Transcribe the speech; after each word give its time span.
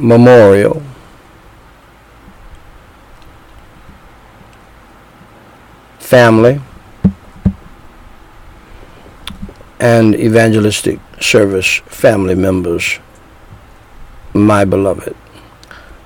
memorial, 0.00 0.82
family, 5.98 6.60
and 9.80 10.14
evangelistic 10.14 10.98
service 11.20 11.82
family 11.86 12.34
members, 12.34 12.98
my 14.32 14.64
beloved. 14.64 15.14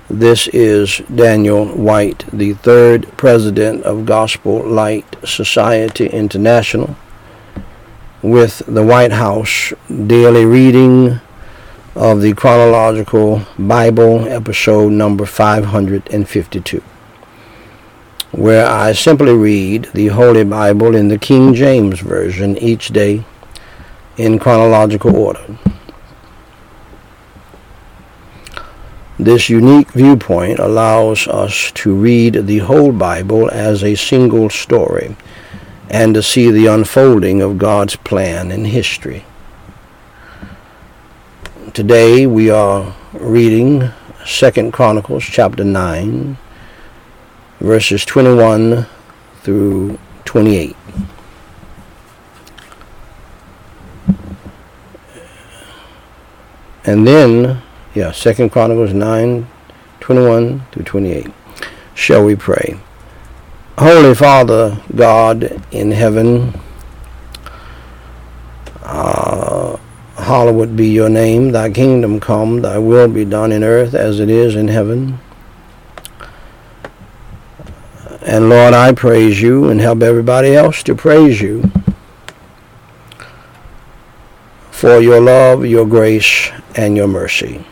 This 0.09 0.47
is 0.49 1.01
Daniel 1.13 1.65
Whyte, 1.65 2.25
the 2.31 2.53
third 2.53 3.07
president 3.17 3.83
of 3.83 4.05
Gospel 4.05 4.67
Light 4.67 5.15
Society 5.23 6.07
International, 6.07 6.95
with 8.21 8.61
the 8.67 8.83
Whyte 8.83 9.13
House 9.13 9.73
daily 9.89 10.45
reading 10.45 11.19
of 11.95 12.21
the 12.21 12.33
chronological 12.33 13.43
Bible, 13.57 14.27
episode 14.27 14.91
number 14.93 15.25
552 15.25 16.81
where 18.33 18.65
I 18.65 18.93
simply 18.93 19.33
read 19.33 19.91
the 19.93 20.07
Holy 20.07 20.43
Bible 20.43 20.95
in 20.95 21.07
the 21.07 21.19
King 21.19 21.53
James 21.53 21.99
Version 21.99 22.57
each 22.57 22.87
day 22.87 23.23
in 24.17 24.39
chronological 24.39 25.15
order. 25.15 25.55
This 29.19 29.49
unique 29.49 29.91
viewpoint 29.91 30.57
allows 30.57 31.27
us 31.27 31.71
to 31.75 31.93
read 31.93 32.47
the 32.47 32.57
whole 32.59 32.91
Bible 32.91 33.51
as 33.51 33.83
a 33.83 33.93
single 33.93 34.49
story 34.49 35.15
and 35.87 36.15
to 36.15 36.23
see 36.23 36.49
the 36.49 36.65
unfolding 36.65 37.39
of 37.39 37.59
God's 37.59 37.95
plan 37.97 38.49
in 38.49 38.65
history. 38.65 39.25
Today 41.73 42.27
we 42.27 42.51
are 42.51 42.93
reading 43.13 43.89
Second 44.23 44.73
Chronicles 44.73 45.23
chapter 45.23 45.63
9 45.63 46.37
verses 47.59 48.05
21 48.05 48.85
through 49.41 49.97
28. 50.23 50.75
And 56.85 57.07
then, 57.07 57.63
yeah, 57.95 58.11
Second 58.11 58.51
Chronicles 58.51 58.93
9, 58.93 59.47
21 59.99 60.65
through 60.71 60.83
28. 60.83 61.33
Shall 61.95 62.23
we 62.23 62.35
pray? 62.35 62.79
Holy 63.79 64.13
Father, 64.13 64.79
God 64.95 65.59
in 65.71 65.89
heaven, 65.89 66.53
uh, 68.83 69.72
hallowed 70.23 70.75
be 70.75 70.87
your 70.87 71.09
name. 71.09 71.51
Thy 71.51 71.69
kingdom 71.69 72.19
come, 72.19 72.61
thy 72.61 72.77
will 72.77 73.07
be 73.07 73.25
done 73.25 73.51
in 73.51 73.63
earth 73.63 73.93
as 73.93 74.19
it 74.19 74.29
is 74.29 74.55
in 74.55 74.67
heaven. 74.67 75.19
And 78.21 78.49
Lord, 78.49 78.73
I 78.73 78.93
praise 78.93 79.41
you 79.41 79.69
and 79.69 79.81
help 79.81 80.01
everybody 80.01 80.55
else 80.55 80.81
to 80.83 80.95
praise 80.95 81.41
you 81.41 81.69
for 84.71 84.99
your 84.99 85.21
love, 85.21 85.65
your 85.65 85.85
grace, 85.85 86.49
and 86.75 86.95
your 86.97 87.07
mercy. 87.07 87.65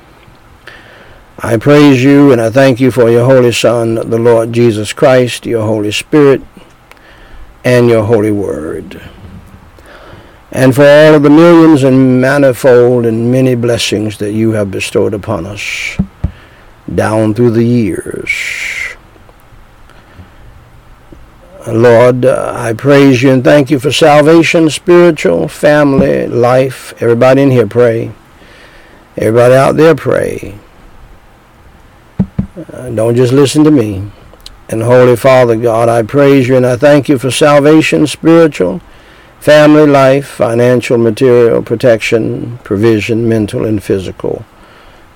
I 1.39 1.57
praise 1.57 2.03
you 2.03 2.31
and 2.31 2.39
I 2.39 2.49
thank 2.49 2.79
you 2.79 2.91
for 2.91 3.09
your 3.09 3.25
Holy 3.25 3.51
Son, 3.51 3.95
the 3.95 4.19
Lord 4.19 4.53
Jesus 4.53 4.93
Christ, 4.93 5.45
your 5.45 5.65
Holy 5.65 5.91
Spirit, 5.91 6.41
and 7.63 7.89
your 7.89 8.03
Holy 8.03 8.31
Word. 8.31 9.01
And 10.51 10.75
for 10.75 10.83
all 10.83 11.15
of 11.15 11.23
the 11.23 11.29
millions 11.29 11.83
and 11.83 12.19
manifold 12.19 13.05
and 13.05 13.31
many 13.31 13.55
blessings 13.55 14.17
that 14.17 14.33
you 14.33 14.51
have 14.51 14.69
bestowed 14.69 15.13
upon 15.13 15.45
us 15.45 15.97
down 16.93 17.33
through 17.33 17.51
the 17.51 17.63
years. 17.63 18.97
Lord, 21.67 22.25
I 22.25 22.73
praise 22.73 23.21
you 23.21 23.31
and 23.31 23.43
thank 23.43 23.69
you 23.69 23.79
for 23.79 23.91
salvation, 23.91 24.69
spiritual, 24.69 25.47
family, 25.47 26.27
life. 26.27 26.93
Everybody 27.01 27.43
in 27.43 27.51
here 27.51 27.67
pray. 27.67 28.11
Everybody 29.15 29.53
out 29.53 29.75
there 29.77 29.95
pray. 29.95 30.57
Uh, 32.73 32.89
don't 32.89 33.15
just 33.15 33.31
listen 33.31 33.63
to 33.63 33.71
me. 33.71 34.11
And 34.69 34.81
Holy 34.81 35.15
Father 35.15 35.55
God, 35.55 35.87
I 35.87 36.01
praise 36.01 36.47
you 36.47 36.57
and 36.57 36.65
I 36.65 36.77
thank 36.77 37.07
you 37.07 37.19
for 37.19 37.29
salvation, 37.29 38.07
spiritual, 38.07 38.81
family, 39.41 39.87
life, 39.87 40.27
financial, 40.27 40.99
material, 40.99 41.63
protection, 41.63 42.59
provision, 42.59 43.27
mental 43.27 43.65
and 43.65 43.81
physical 43.83 44.45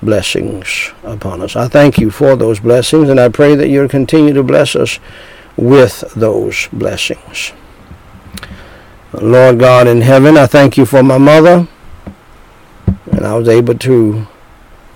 blessings 0.02 0.92
upon 1.04 1.44
us. 1.44 1.56
I 1.56 1.68
thank 1.68 2.00
you 2.00 2.10
for 2.10 2.36
those 2.36 2.60
blessings 2.60 3.08
and 3.08 3.20
I 3.20 3.30
pray 3.30 3.54
that 3.54 3.70
you'll 3.70 3.88
continue 3.88 4.34
to 4.34 4.42
bless 4.42 4.76
us 4.76 5.00
with 5.56 6.02
those 6.16 6.68
blessings. 6.74 7.54
Lord 9.14 9.60
God 9.60 9.88
in 9.88 10.02
heaven, 10.02 10.38
I 10.38 10.48
thank 10.48 10.76
you 10.76 10.88
for 10.88 11.04
my 11.04 11.20
mother. 11.20 11.68
And 13.12 13.26
I 13.26 13.38
was 13.38 13.48
able 13.48 13.78
to 13.78 14.26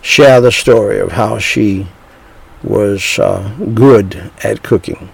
share 0.01 0.41
the 0.41 0.51
story 0.51 0.99
of 0.99 1.11
how 1.11 1.37
she 1.37 1.87
was 2.63 3.19
uh, 3.19 3.55
good 3.75 4.31
at 4.43 4.63
cooking. 4.63 5.09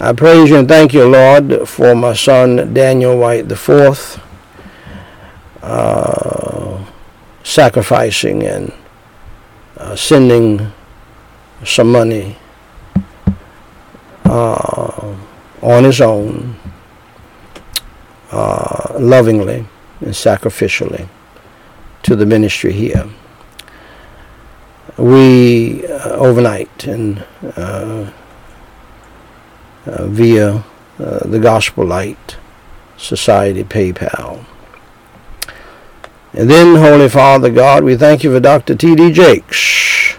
I 0.00 0.12
praise 0.12 0.48
you 0.48 0.58
and 0.58 0.68
thank 0.68 0.94
you, 0.94 1.08
Lord, 1.08 1.68
for 1.68 1.92
my 1.96 2.12
son 2.12 2.72
Daniel 2.72 3.18
Whyte 3.18 3.50
IV, 3.50 4.22
uh, 5.60 6.84
sacrificing 7.42 8.44
and 8.44 8.72
uh, 9.76 9.96
sending 9.96 10.72
some 11.64 11.90
money 11.90 12.36
uh, 14.24 15.16
on 15.62 15.82
his 15.82 16.00
own, 16.00 16.54
uh, 18.30 18.96
lovingly 19.00 19.66
and 20.00 20.10
sacrificially 20.10 21.08
to 22.04 22.14
the 22.14 22.24
ministry 22.24 22.72
here. 22.72 23.04
We 24.96 25.84
uh, 25.88 26.10
overnight 26.10 26.86
and 26.86 27.24
uh, 27.56 28.12
via 30.06 30.64
uh, 30.98 31.26
the 31.26 31.38
Gospel 31.38 31.86
Light 31.86 32.36
Society 32.96 33.64
PayPal. 33.64 34.44
And 36.32 36.50
then, 36.50 36.76
Holy 36.76 37.08
Father 37.08 37.50
God, 37.50 37.84
we 37.84 37.96
thank 37.96 38.22
you 38.22 38.32
for 38.32 38.40
Dr. 38.40 38.74
T.D. 38.74 39.12
Jakes, 39.12 40.12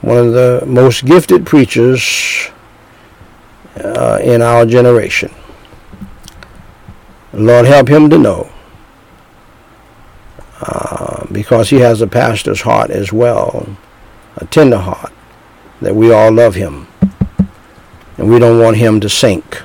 one 0.00 0.18
of 0.18 0.32
the 0.32 0.64
most 0.66 1.04
gifted 1.04 1.46
preachers 1.46 2.50
uh, 3.76 4.18
in 4.22 4.42
our 4.42 4.66
generation. 4.66 5.32
Lord, 7.32 7.66
help 7.66 7.88
him 7.88 8.10
to 8.10 8.18
know, 8.18 8.50
uh, 10.60 11.26
because 11.30 11.70
he 11.70 11.76
has 11.76 12.02
a 12.02 12.06
pastor's 12.06 12.62
heart 12.62 12.90
as 12.90 13.12
well, 13.12 13.76
a 14.36 14.46
tender 14.46 14.78
heart, 14.78 15.12
that 15.80 15.94
we 15.94 16.12
all 16.12 16.32
love 16.32 16.56
him. 16.56 16.88
And 18.20 18.28
we 18.28 18.38
don't 18.38 18.60
want 18.60 18.76
him 18.76 19.00
to 19.00 19.08
sink 19.08 19.62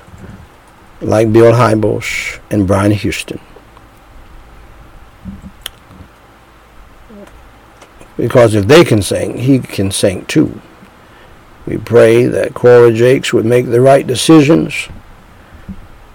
like 1.01 1.33
Bill 1.33 1.51
Hybels 1.51 2.39
and 2.49 2.65
Brian 2.65 2.93
Houston. 2.93 3.37
Because 8.15 8.55
if 8.55 8.65
they 8.65 8.85
can 8.85 9.01
sing, 9.01 9.39
he 9.39 9.59
can 9.59 9.91
sing 9.91 10.25
too. 10.27 10.61
We 11.67 11.75
pray 11.75 12.27
that 12.27 12.53
Cora 12.53 12.93
Jakes 12.93 13.33
would 13.33 13.43
make 13.45 13.65
the 13.65 13.81
right 13.81 14.07
decisions 14.07 14.87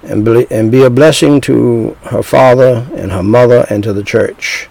and 0.03 0.25
be, 0.25 0.47
and 0.51 0.73
be 0.73 0.83
a 0.83 0.89
blessing 0.89 1.43
to 1.43 1.95
her 2.05 2.23
father 2.23 2.89
and 2.95 3.13
her 3.13 3.23
mother 3.23 3.67
and 3.69 3.85
to 3.85 3.93
the 3.93 4.03
church 4.03 4.71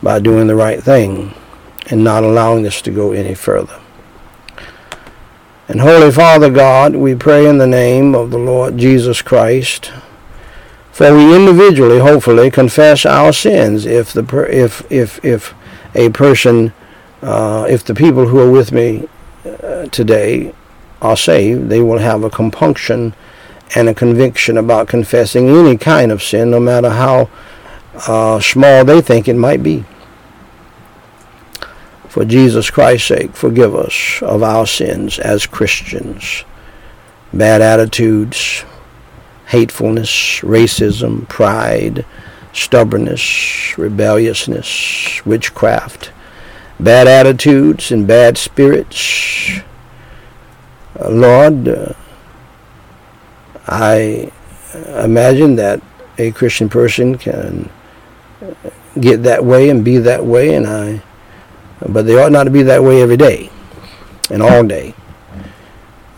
by 0.00 0.20
doing 0.20 0.46
the 0.46 0.54
right 0.54 0.80
thing 0.80 1.34
and 1.90 2.04
not 2.04 2.22
allowing 2.22 2.62
this 2.62 2.80
to 2.82 2.92
go 2.92 3.10
any 3.10 3.34
further. 3.34 3.80
And 5.70 5.82
Holy 5.82 6.10
Father 6.10 6.48
God, 6.48 6.96
we 6.96 7.14
pray 7.14 7.46
in 7.46 7.58
the 7.58 7.66
name 7.66 8.14
of 8.14 8.30
the 8.30 8.38
Lord 8.38 8.78
Jesus 8.78 9.20
Christ, 9.20 9.92
for 10.90 11.14
we 11.14 11.36
individually, 11.36 11.98
hopefully, 11.98 12.50
confess 12.50 13.04
our 13.04 13.34
sins 13.34 13.84
if 13.84 14.10
the 14.14 14.24
if 14.50 14.90
if 14.90 15.22
if 15.22 15.54
a 15.94 16.08
person, 16.08 16.72
uh, 17.20 17.66
if 17.68 17.84
the 17.84 17.94
people 17.94 18.28
who 18.28 18.38
are 18.38 18.50
with 18.50 18.72
me 18.72 19.08
uh, 19.44 19.84
today 19.88 20.54
are 21.02 21.18
saved, 21.18 21.68
they 21.68 21.82
will 21.82 21.98
have 21.98 22.24
a 22.24 22.30
compunction 22.30 23.12
and 23.74 23.90
a 23.90 23.94
conviction 23.94 24.56
about 24.56 24.88
confessing 24.88 25.50
any 25.50 25.76
kind 25.76 26.10
of 26.10 26.22
sin, 26.22 26.50
no 26.50 26.60
matter 26.60 26.88
how 26.88 27.28
uh, 28.06 28.40
small 28.40 28.86
they 28.86 29.02
think 29.02 29.28
it 29.28 29.36
might 29.36 29.62
be. 29.62 29.84
For 32.08 32.24
Jesus 32.24 32.70
Christ's 32.70 33.08
sake, 33.08 33.34
forgive 33.34 33.74
us 33.74 34.22
of 34.22 34.42
our 34.42 34.66
sins 34.66 35.18
as 35.18 35.46
Christians. 35.46 36.44
Bad 37.32 37.60
attitudes, 37.60 38.64
hatefulness, 39.46 40.40
racism, 40.40 41.28
pride, 41.28 42.04
stubbornness, 42.52 43.76
rebelliousness, 43.76 45.24
witchcraft, 45.24 46.12
bad 46.80 47.06
attitudes 47.06 47.92
and 47.92 48.06
bad 48.06 48.38
spirits. 48.38 49.60
Uh, 50.98 51.10
Lord, 51.10 51.68
uh, 51.68 51.92
I 53.66 54.32
imagine 54.96 55.56
that 55.56 55.82
a 56.18 56.30
Christian 56.32 56.68
person 56.68 57.18
can 57.18 57.70
get 59.00 59.22
that 59.22 59.44
way 59.44 59.68
and 59.68 59.84
be 59.84 59.98
that 59.98 60.24
way, 60.24 60.54
and 60.54 60.66
I, 60.66 61.02
but 61.86 62.06
they 62.06 62.16
ought 62.16 62.32
not 62.32 62.44
to 62.44 62.50
be 62.50 62.62
that 62.62 62.82
way 62.82 63.02
every 63.02 63.16
day 63.16 63.50
and 64.30 64.42
all 64.42 64.64
day. 64.64 64.94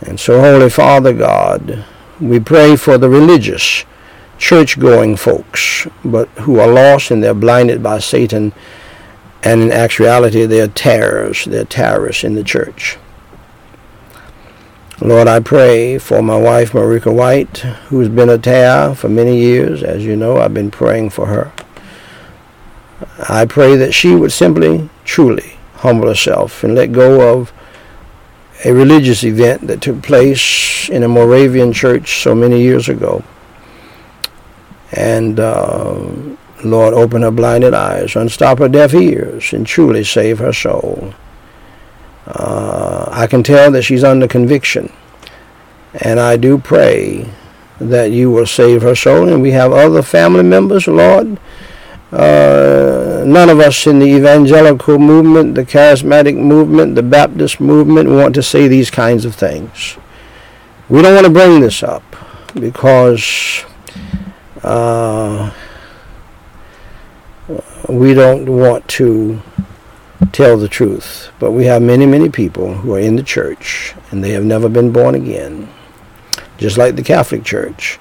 And 0.01 0.19
so, 0.19 0.41
Holy 0.41 0.69
Father 0.69 1.13
God, 1.13 1.85
we 2.19 2.39
pray 2.39 2.75
for 2.75 2.97
the 2.97 3.09
religious, 3.09 3.85
church-going 4.37 5.17
folks, 5.17 5.87
but 6.03 6.27
who 6.29 6.59
are 6.59 6.67
lost 6.67 7.11
and 7.11 7.21
they're 7.21 7.33
blinded 7.33 7.83
by 7.83 7.99
Satan, 7.99 8.53
and 9.43 9.61
in 9.61 9.71
actuality 9.71 10.45
they're 10.45 10.67
terrors, 10.67 11.45
they're 11.45 11.65
terrorists 11.65 12.23
in 12.23 12.35
the 12.35 12.43
church. 12.43 12.97
Lord, 14.99 15.27
I 15.27 15.39
pray 15.39 15.97
for 15.97 16.21
my 16.21 16.37
wife, 16.37 16.73
Meriqua 16.73 17.11
Whyte, 17.11 17.57
who's 17.89 18.07
been 18.07 18.29
a 18.29 18.37
terror 18.37 18.93
for 18.93 19.09
many 19.09 19.39
years. 19.39 19.81
As 19.81 20.05
you 20.05 20.15
know, 20.15 20.37
I've 20.37 20.53
been 20.53 20.69
praying 20.69 21.09
for 21.09 21.25
her. 21.25 21.51
I 23.29 23.45
pray 23.45 23.75
that 23.75 23.93
she 23.93 24.15
would 24.15 24.31
simply, 24.31 24.89
truly 25.05 25.57
humble 25.75 26.07
herself 26.07 26.63
and 26.63 26.75
let 26.75 26.91
go 26.91 27.39
of 27.39 27.51
a 28.63 28.71
religious 28.71 29.23
event 29.23 29.67
that 29.67 29.81
took 29.81 30.03
place 30.03 30.89
in 30.89 31.03
a 31.03 31.07
Moravian 31.07 31.73
church 31.73 32.21
so 32.21 32.35
many 32.35 32.61
years 32.61 32.87
ago. 32.87 33.23
And 34.91 35.39
uh, 35.39 36.03
Lord, 36.63 36.93
open 36.93 37.23
her 37.23 37.31
blinded 37.31 37.73
eyes, 37.73 38.15
unstop 38.15 38.59
her 38.59 38.69
deaf 38.69 38.93
ears, 38.93 39.53
and 39.53 39.65
truly 39.65 40.03
save 40.03 40.39
her 40.39 40.53
soul. 40.53 41.13
Uh, 42.27 43.07
I 43.11 43.25
can 43.27 43.41
tell 43.41 43.71
that 43.71 43.81
she's 43.83 44.03
under 44.03 44.27
conviction. 44.27 44.91
And 45.93 46.19
I 46.19 46.37
do 46.37 46.57
pray 46.57 47.29
that 47.79 48.11
you 48.11 48.29
will 48.29 48.45
save 48.45 48.83
her 48.83 48.95
soul. 48.95 49.27
And 49.27 49.41
we 49.41 49.51
have 49.51 49.71
other 49.71 50.01
family 50.01 50.43
members, 50.43 50.87
Lord. 50.87 51.39
Uh, 52.11 53.23
none 53.25 53.49
of 53.49 53.59
us 53.59 53.87
in 53.87 53.99
the 53.99 54.05
evangelical 54.05 54.99
movement, 54.99 55.55
the 55.55 55.63
charismatic 55.63 56.35
movement, 56.35 56.95
the 56.95 57.03
Baptist 57.03 57.61
movement 57.61 58.09
want 58.09 58.35
to 58.35 58.43
say 58.43 58.67
these 58.67 58.91
kinds 58.91 59.23
of 59.23 59.33
things. 59.33 59.97
We 60.89 61.01
don't 61.01 61.15
want 61.15 61.25
to 61.25 61.31
bring 61.31 61.61
this 61.61 61.83
up 61.83 62.03
because 62.53 63.63
uh, 64.61 65.53
we 67.87 68.13
don't 68.13 68.45
want 68.45 68.87
to 68.89 69.41
tell 70.33 70.57
the 70.57 70.67
truth. 70.67 71.31
But 71.39 71.51
we 71.51 71.65
have 71.65 71.81
many, 71.81 72.05
many 72.05 72.29
people 72.29 72.73
who 72.73 72.93
are 72.95 72.99
in 72.99 73.15
the 73.15 73.23
church 73.23 73.95
and 74.11 74.21
they 74.21 74.31
have 74.31 74.43
never 74.43 74.67
been 74.67 74.91
born 74.91 75.15
again, 75.15 75.69
just 76.57 76.77
like 76.77 76.97
the 76.97 77.03
Catholic 77.03 77.45
Church. 77.45 77.99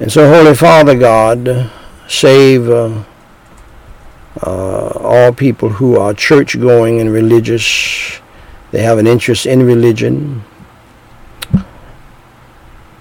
And 0.00 0.12
so, 0.12 0.28
Holy 0.28 0.54
Father 0.54 0.98
God, 0.98 1.70
save 2.08 2.68
uh, 2.68 3.02
uh, 4.42 4.88
all 5.00 5.32
people 5.32 5.68
who 5.68 5.96
are 5.96 6.14
church 6.14 6.58
going 6.60 7.00
and 7.00 7.12
religious. 7.12 8.20
They 8.70 8.82
have 8.82 8.98
an 8.98 9.06
interest 9.06 9.46
in 9.46 9.64
religion. 9.64 10.42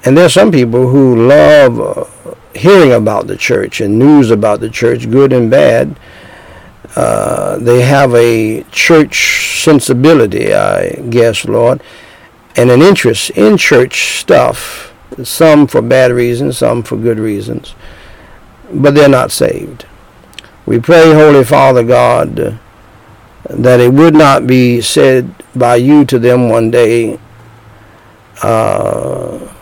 And 0.05 0.17
there 0.17 0.25
are 0.25 0.29
some 0.29 0.51
people 0.51 0.89
who 0.89 1.27
love 1.27 1.79
uh, 1.79 2.35
hearing 2.53 2.91
about 2.91 3.27
the 3.27 3.38
church 3.38 3.81
and 3.81 3.97
news 3.97 4.31
about 4.31 4.59
the 4.59 4.69
church, 4.69 5.09
good 5.09 5.33
and 5.33 5.49
bad. 5.49 5.97
Uh, 6.95 7.57
they 7.57 7.81
have 7.81 8.13
a 8.13 8.63
church 8.71 9.63
sensibility, 9.63 10.53
I 10.53 10.95
guess, 11.09 11.45
Lord, 11.45 11.81
and 12.56 12.69
an 12.69 12.81
interest 12.81 13.31
in 13.31 13.57
church 13.57 14.19
stuff, 14.19 14.94
some 15.23 15.65
for 15.65 15.81
bad 15.81 16.11
reasons, 16.11 16.59
some 16.59 16.83
for 16.83 16.97
good 16.97 17.17
reasons, 17.17 17.73
but 18.73 18.95
they're 18.95 19.09
not 19.09 19.31
saved. 19.31 19.85
We 20.65 20.79
pray, 20.79 21.13
Holy 21.13 21.43
Father 21.43 21.83
God, 21.83 22.59
that 23.49 23.79
it 23.79 23.93
would 23.93 24.13
not 24.13 24.47
be 24.47 24.81
said 24.81 25.33
by 25.55 25.75
you 25.75 26.05
to 26.05 26.17
them 26.17 26.49
one 26.49 26.71
day, 26.71 27.19
uh, 28.41 29.53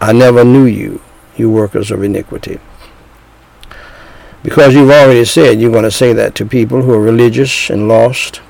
I 0.00 0.12
never 0.12 0.44
knew 0.44 0.64
you, 0.64 1.00
you 1.36 1.50
workers 1.50 1.90
of 1.90 2.02
iniquity. 2.02 2.58
Because 4.42 4.74
you've 4.74 4.90
already 4.90 5.24
said 5.24 5.60
you're 5.60 5.72
going 5.72 5.84
to 5.84 5.90
say 5.90 6.12
that 6.12 6.34
to 6.36 6.46
people 6.46 6.82
who 6.82 6.92
are 6.92 7.00
religious 7.00 7.70
and 7.70 7.88
lost, 7.88 8.40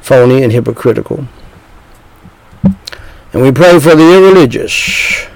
phony 0.00 0.42
and 0.42 0.52
hypocritical. 0.52 1.26
And 3.32 3.42
we 3.42 3.52
pray 3.52 3.78
for 3.78 3.94
the 3.94 4.14
irreligious. 4.14 5.26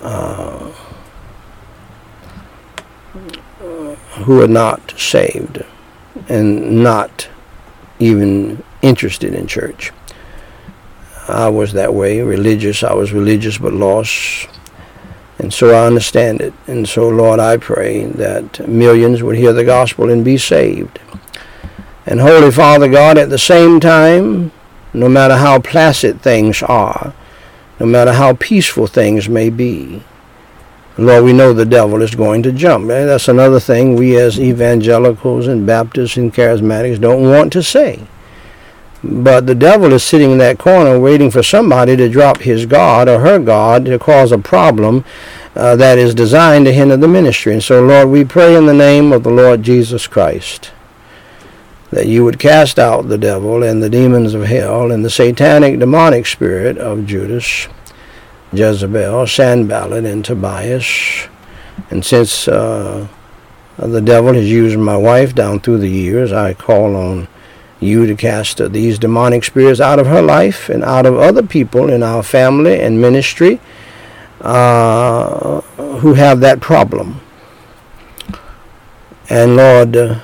Uh, 0.00 0.72
who 4.20 4.42
are 4.42 4.48
not 4.48 4.94
saved 4.98 5.64
and 6.28 6.82
not 6.82 7.28
even 7.98 8.62
interested 8.82 9.34
in 9.34 9.46
church. 9.46 9.92
I 11.28 11.48
was 11.48 11.72
that 11.74 11.94
way, 11.94 12.20
religious. 12.20 12.82
I 12.82 12.94
was 12.94 13.12
religious 13.12 13.58
but 13.58 13.72
lost. 13.72 14.48
And 15.38 15.52
so 15.54 15.70
I 15.70 15.86
understand 15.86 16.40
it. 16.40 16.52
And 16.66 16.88
so, 16.88 17.08
Lord, 17.08 17.40
I 17.40 17.56
pray 17.56 18.04
that 18.04 18.68
millions 18.68 19.22
would 19.22 19.36
hear 19.36 19.52
the 19.52 19.64
gospel 19.64 20.10
and 20.10 20.24
be 20.24 20.36
saved. 20.36 20.98
And 22.04 22.20
Holy 22.20 22.50
Father 22.50 22.88
God, 22.88 23.16
at 23.16 23.30
the 23.30 23.38
same 23.38 23.80
time, 23.80 24.52
no 24.92 25.08
matter 25.08 25.36
how 25.36 25.60
placid 25.60 26.20
things 26.20 26.62
are, 26.62 27.14
no 27.78 27.86
matter 27.86 28.12
how 28.12 28.34
peaceful 28.34 28.86
things 28.86 29.28
may 29.28 29.48
be, 29.48 30.02
Lord, 31.00 31.24
we 31.24 31.32
know 31.32 31.52
the 31.52 31.64
devil 31.64 32.02
is 32.02 32.14
going 32.14 32.42
to 32.42 32.52
jump. 32.52 32.88
That's 32.88 33.28
another 33.28 33.58
thing 33.60 33.94
we 33.94 34.16
as 34.16 34.38
evangelicals 34.38 35.46
and 35.46 35.66
Baptists 35.66 36.16
and 36.16 36.32
charismatics 36.32 37.00
don't 37.00 37.22
want 37.22 37.52
to 37.54 37.62
say. 37.62 38.06
But 39.02 39.46
the 39.46 39.54
devil 39.54 39.94
is 39.94 40.02
sitting 40.02 40.30
in 40.30 40.38
that 40.38 40.58
corner 40.58 41.00
waiting 41.00 41.30
for 41.30 41.42
somebody 41.42 41.96
to 41.96 42.08
drop 42.08 42.38
his 42.42 42.66
God 42.66 43.08
or 43.08 43.20
her 43.20 43.38
God 43.38 43.86
to 43.86 43.98
cause 43.98 44.30
a 44.30 44.38
problem 44.38 45.04
uh, 45.56 45.74
that 45.76 45.96
is 45.96 46.14
designed 46.14 46.66
to 46.66 46.72
hinder 46.72 46.98
the 46.98 47.08
ministry. 47.08 47.54
And 47.54 47.62
so, 47.62 47.82
Lord, 47.82 48.08
we 48.08 48.24
pray 48.24 48.54
in 48.54 48.66
the 48.66 48.74
name 48.74 49.12
of 49.12 49.22
the 49.22 49.30
Lord 49.30 49.62
Jesus 49.62 50.06
Christ 50.06 50.72
that 51.90 52.06
you 52.06 52.24
would 52.24 52.38
cast 52.38 52.78
out 52.78 53.08
the 53.08 53.18
devil 53.18 53.62
and 53.62 53.82
the 53.82 53.90
demons 53.90 54.32
of 54.32 54.44
hell 54.44 54.92
and 54.92 55.04
the 55.04 55.10
satanic 55.10 55.78
demonic 55.78 56.26
spirit 56.26 56.78
of 56.78 57.04
Judas, 57.06 57.68
Jezebel, 58.52 59.26
Sanballat, 59.26 60.04
and 60.04 60.24
Tobias. 60.24 61.28
And 61.90 62.04
since 62.04 62.48
uh, 62.48 63.06
the 63.76 64.00
devil 64.00 64.34
has 64.34 64.50
used 64.50 64.78
my 64.78 64.96
wife 64.96 65.34
down 65.34 65.60
through 65.60 65.78
the 65.78 65.88
years, 65.88 66.32
I 66.32 66.54
call 66.54 66.96
on 66.96 67.28
you 67.80 68.06
to 68.06 68.14
cast 68.14 68.58
these 68.72 68.98
demonic 68.98 69.44
spirits 69.44 69.80
out 69.80 69.98
of 69.98 70.06
her 70.06 70.20
life 70.20 70.68
and 70.68 70.84
out 70.84 71.06
of 71.06 71.16
other 71.16 71.42
people 71.42 71.88
in 71.88 72.02
our 72.02 72.22
family 72.22 72.78
and 72.78 73.00
ministry 73.00 73.58
uh, 74.42 75.60
who 76.00 76.14
have 76.14 76.40
that 76.40 76.60
problem. 76.60 77.20
And 79.30 79.56
Lord, 79.56 79.96
uh, 79.96 80.20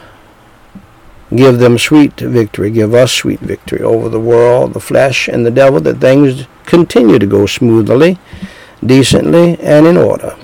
give 1.34 1.58
them 1.58 1.78
sweet 1.78 2.18
victory, 2.20 2.70
give 2.70 2.94
us 2.94 3.12
sweet 3.12 3.40
victory 3.40 3.80
over 3.80 4.08
the 4.08 4.20
world, 4.20 4.74
the 4.74 4.80
flesh, 4.80 5.28
and 5.28 5.44
the 5.44 5.50
devil, 5.50 5.80
that 5.80 5.98
things 5.98 6.46
continue 6.64 7.18
to 7.18 7.26
go 7.26 7.46
smoothly, 7.46 8.18
decently, 8.84 9.58
and 9.60 9.86
in 9.86 9.96
order. 9.96 10.36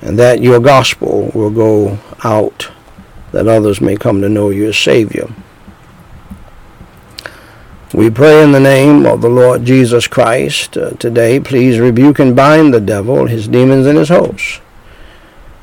And 0.00 0.18
that 0.18 0.40
your 0.40 0.60
gospel 0.60 1.30
will 1.34 1.50
go 1.50 1.98
out 2.24 2.70
that 3.32 3.46
others 3.46 3.80
may 3.80 3.96
come 3.96 4.20
to 4.22 4.28
know 4.28 4.50
you 4.50 4.68
as 4.68 4.78
Savior. 4.78 5.28
We 7.94 8.10
pray 8.10 8.42
in 8.42 8.52
the 8.52 8.60
name 8.60 9.06
of 9.06 9.22
the 9.22 9.28
Lord 9.28 9.64
Jesus 9.64 10.06
Christ 10.06 10.76
uh, 10.76 10.90
today. 10.92 11.40
Please 11.40 11.78
rebuke 11.78 12.18
and 12.18 12.36
bind 12.36 12.72
the 12.72 12.80
devil, 12.80 13.26
his 13.26 13.48
demons, 13.48 13.86
and 13.86 13.98
his 13.98 14.10
hosts. 14.10 14.60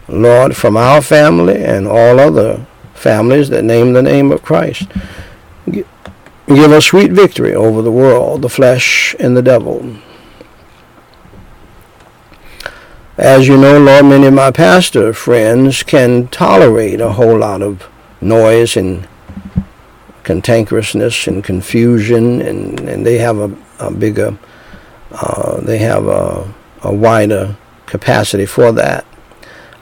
Lord, 0.08 0.56
from 0.56 0.76
our 0.76 1.02
family 1.02 1.64
and 1.64 1.88
all 1.88 2.20
other 2.20 2.66
families 3.06 3.50
that 3.50 3.64
name 3.64 3.94
the 3.94 4.02
name 4.02 4.32
of 4.32 4.42
Christ. 4.42 4.88
Give 5.70 6.72
us 6.72 6.86
sweet 6.86 7.12
victory 7.12 7.54
over 7.54 7.84
the 7.84 7.92
world, 7.92 8.42
the 8.42 8.50
flesh, 8.50 9.16
and 9.20 9.38
the 9.38 9.44
devil. 9.44 9.98
As 13.16 13.48
you 13.48 13.58
know, 13.58 13.78
Lord, 13.78 14.06
many 14.06 14.26
of 14.26 14.34
my 14.34 14.50
pastor 14.50 15.14
friends 15.14 15.84
can 15.84 16.30
tolerate 16.30 17.00
a 17.00 17.12
whole 17.12 17.38
lot 17.38 17.62
of 17.62 17.88
noise 18.22 18.76
and 18.76 19.08
cantankerousness 20.24 21.28
and 21.28 21.44
confusion, 21.44 22.42
and, 22.42 22.80
and 22.80 23.06
they 23.06 23.20
have 23.20 23.38
a, 23.38 23.56
a 23.80 23.92
bigger, 23.92 24.36
uh, 25.12 25.62
they 25.62 25.78
have 25.78 26.08
a, 26.08 26.52
a 26.82 26.92
wider 26.92 27.56
capacity 27.86 28.48
for 28.48 28.72
that. 28.72 29.06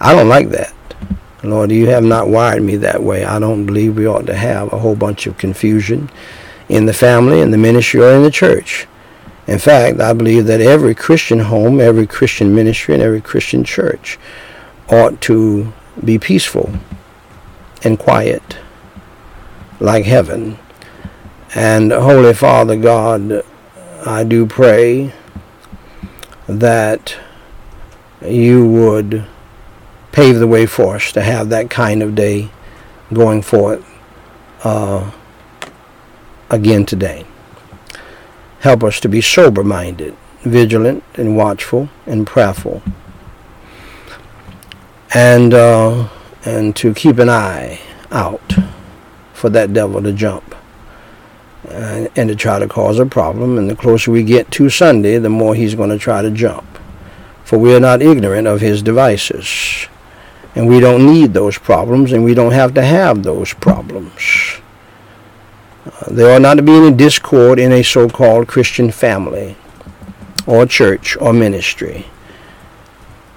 I 0.01 0.13
don't 0.13 0.27
like 0.27 0.49
that. 0.49 0.73
Lord, 1.43 1.71
you 1.71 1.87
have 1.87 2.03
not 2.03 2.29
wired 2.29 2.63
me 2.63 2.77
that 2.77 3.03
way. 3.03 3.25
I 3.25 3.37
don't 3.37 3.65
believe 3.65 3.97
we 3.97 4.07
ought 4.07 4.25
to 4.27 4.35
have 4.35 4.71
a 4.71 4.79
whole 4.79 4.95
bunch 4.95 5.27
of 5.27 5.37
confusion 5.37 6.09
in 6.69 6.85
the 6.85 6.93
family, 6.93 7.41
in 7.41 7.51
the 7.51 7.57
ministry, 7.57 8.01
or 8.01 8.13
in 8.13 8.23
the 8.23 8.31
church. 8.31 8.87
In 9.45 9.59
fact, 9.59 9.99
I 9.99 10.13
believe 10.13 10.45
that 10.45 10.61
every 10.61 10.95
Christian 10.95 11.39
home, 11.39 11.81
every 11.81 12.07
Christian 12.07 12.55
ministry, 12.55 12.93
and 12.93 13.03
every 13.03 13.19
Christian 13.19 13.65
church 13.65 14.17
ought 14.87 15.19
to 15.21 15.73
be 16.03 16.17
peaceful 16.17 16.73
and 17.83 17.99
quiet 17.99 18.57
like 19.81 20.05
heaven. 20.05 20.57
And 21.55 21.91
Holy 21.91 22.33
Father 22.33 22.77
God, 22.77 23.43
I 24.05 24.23
do 24.23 24.45
pray 24.45 25.13
that 26.47 27.17
you 28.25 28.65
would 28.65 29.25
pave 30.13 30.37
the 30.37 30.47
way 30.47 30.65
for 30.65 30.95
us 30.95 31.11
to 31.11 31.21
have 31.21 31.49
that 31.49 31.69
kind 31.69 32.01
of 32.01 32.15
day 32.15 32.49
going 33.11 33.41
forward 33.41 33.83
uh, 34.63 35.11
again 36.49 36.85
today. 36.85 37.25
Help 38.59 38.83
us 38.83 38.99
to 39.01 39.09
be 39.09 39.19
sober 39.19 39.63
minded, 39.63 40.15
vigilant, 40.43 41.03
and 41.15 41.35
watchful, 41.35 41.89
and 42.05 42.25
prayerful. 42.25 42.81
And, 45.13 45.53
uh, 45.53 46.07
and 46.45 46.75
to 46.77 46.93
keep 46.93 47.17
an 47.17 47.29
eye 47.29 47.81
out 48.11 48.53
for 49.33 49.49
that 49.49 49.73
devil 49.73 50.01
to 50.01 50.13
jump 50.13 50.55
and, 51.69 52.09
and 52.15 52.29
to 52.29 52.35
try 52.35 52.59
to 52.59 52.67
cause 52.67 52.99
a 52.99 53.05
problem. 53.05 53.57
And 53.57 53.69
the 53.69 53.75
closer 53.75 54.11
we 54.11 54.23
get 54.23 54.51
to 54.51 54.69
Sunday, 54.69 55.17
the 55.17 55.29
more 55.29 55.55
he's 55.55 55.75
going 55.75 55.89
to 55.89 55.97
try 55.97 56.21
to 56.21 56.31
jump. 56.31 56.65
For 57.43 57.57
we 57.57 57.75
are 57.75 57.79
not 57.79 58.01
ignorant 58.01 58.47
of 58.47 58.61
his 58.61 58.81
devices. 58.81 59.87
And 60.55 60.67
we 60.67 60.79
don't 60.79 61.05
need 61.05 61.33
those 61.33 61.57
problems, 61.57 62.11
and 62.11 62.23
we 62.23 62.33
don't 62.33 62.51
have 62.51 62.73
to 62.75 62.83
have 62.83 63.23
those 63.23 63.53
problems. 63.53 64.61
Uh, 65.85 66.11
there 66.11 66.33
ought 66.33 66.41
not 66.41 66.55
to 66.55 66.61
be 66.61 66.73
any 66.73 66.91
discord 66.91 67.59
in 67.59 67.71
a 67.71 67.83
so-called 67.83 68.47
Christian 68.47 68.91
family 68.91 69.55
or 70.45 70.65
church 70.65 71.17
or 71.17 71.33
ministry. 71.33 72.05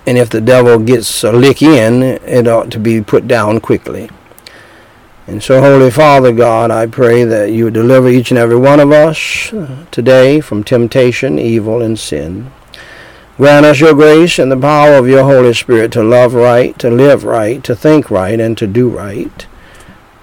And 0.06 0.16
if 0.18 0.30
the 0.30 0.40
devil 0.40 0.78
gets 0.78 1.24
a 1.24 1.32
lick 1.32 1.62
in, 1.62 2.02
it 2.02 2.46
ought 2.46 2.70
to 2.70 2.78
be 2.78 3.00
put 3.00 3.26
down 3.26 3.60
quickly. 3.60 4.08
And 5.26 5.42
so, 5.42 5.60
Holy 5.60 5.90
Father 5.90 6.32
God, 6.32 6.70
I 6.70 6.86
pray 6.86 7.24
that 7.24 7.50
you 7.50 7.68
deliver 7.70 8.08
each 8.08 8.30
and 8.30 8.38
every 8.38 8.56
one 8.56 8.78
of 8.78 8.92
us 8.92 9.52
uh, 9.52 9.84
today 9.90 10.40
from 10.40 10.62
temptation, 10.62 11.40
evil, 11.40 11.82
and 11.82 11.98
sin. 11.98 12.52
Grant 13.36 13.66
us 13.66 13.80
your 13.80 13.94
grace 13.94 14.38
and 14.38 14.50
the 14.50 14.56
power 14.56 14.94
of 14.94 15.08
your 15.08 15.24
Holy 15.24 15.52
Spirit 15.52 15.92
to 15.92 16.02
love 16.02 16.34
right, 16.34 16.78
to 16.78 16.90
live 16.90 17.24
right, 17.24 17.62
to 17.64 17.76
think 17.76 18.10
right, 18.10 18.40
and 18.40 18.56
to 18.58 18.66
do 18.66 18.88
right 18.88 19.46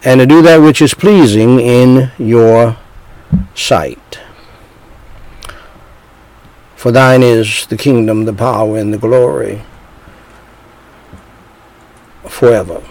and 0.04 0.20
to 0.20 0.26
do 0.26 0.42
that 0.42 0.58
which 0.58 0.82
is 0.82 0.94
pleasing 0.94 1.60
in 1.60 2.12
your 2.18 2.78
sight. 3.56 4.20
For 6.76 6.92
thine 6.92 7.24
is 7.24 7.66
the 7.68 7.78
kingdom, 7.78 8.26
the 8.26 8.34
power, 8.34 8.78
and 8.78 8.94
the 8.94 8.98
glory 8.98 9.62
forever. 12.28 12.84